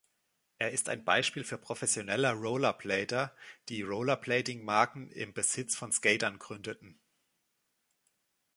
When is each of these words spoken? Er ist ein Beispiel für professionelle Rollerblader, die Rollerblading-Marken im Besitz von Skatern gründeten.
Er 0.57 0.71
ist 0.71 0.89
ein 0.89 1.05
Beispiel 1.05 1.43
für 1.43 1.59
professionelle 1.59 2.33
Rollerblader, 2.33 3.35
die 3.69 3.83
Rollerblading-Marken 3.83 5.11
im 5.11 5.31
Besitz 5.31 5.75
von 5.75 5.91
Skatern 5.91 6.39
gründeten. 6.39 6.99